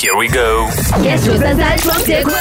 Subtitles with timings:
[0.00, 0.66] Here we go。
[1.06, 2.34] Yes 九三三双节棍。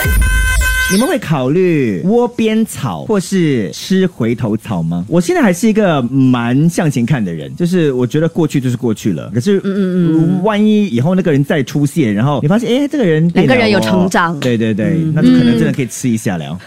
[0.94, 5.04] 你们会考虑窝边草或是吃回头草吗？
[5.10, 9.30] 我现在还是一个蛮向前看的人，就是我觉得过去就是过去了。
[9.34, 16.58] 可是，嗯嗯嗯，万一以后那个人再出现，然后你发现，哎，这个人两个人有成长，对对对，那就可能真的可以吃一下了。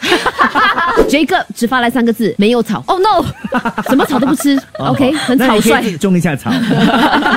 [1.09, 2.84] 这个只发来三个字：没有草。
[2.87, 3.24] Oh no，
[3.88, 4.60] 什么草都不吃。
[4.79, 5.96] OK，很草率。
[5.96, 6.52] 种一下草。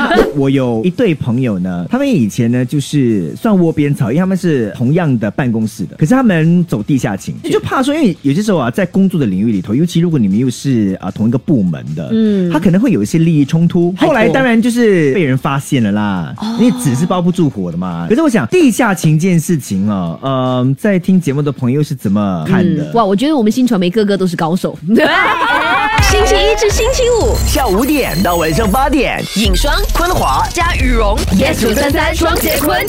[0.36, 6.36] 我有一对朋友呢，他们以前呢就是算窝边草，因为他们是同样的办公室的，可是他们。
[6.68, 13.94] 走地下情，就怕说，因为有些时候啊，在工作的领域里头，尤其如果你们又是啊同一个部门的，嗯，他可能会有一些利益冲突。
[13.98, 18.08] 后来当然就是被人发现了啦，因为纸是包不住火的嘛。
[18.10, 22.92] 可是我想，地下情这件事情啊，呃，在听节目的朋友是怎么看的？
[22.94, 24.78] 哇，我觉得我们新传媒个个都是高手。
[26.16, 27.36] 星期一至星期五。
[27.46, 32.86] 下午五点到晚上八点，影双、昆华加羽绒，yes 三三双节坤。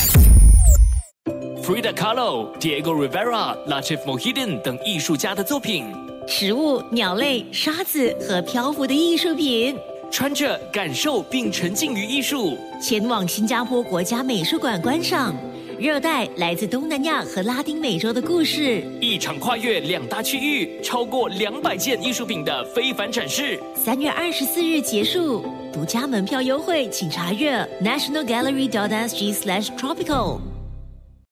[1.60, 5.92] Frida Kahlo、Diego Rivera、Latif Mohiden 等艺术家的作品，
[6.28, 9.76] 食物、鸟类、沙子和漂浮的艺术品，
[10.08, 15.34] 穿着感受并沉浸于艺术，前往新加坡国家美术馆观赏
[15.78, 18.82] 热带来自东南亚和拉丁美洲的故事。
[18.98, 23.60] 一场跨越两大区域、超过两百件艺术品的非凡展示。
[23.74, 30.55] 三月二十四日结束，独家门票优惠，请查阅 nationalgallery.sg/tropical。